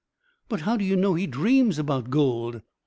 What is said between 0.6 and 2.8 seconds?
how do you know he dreams about gold?"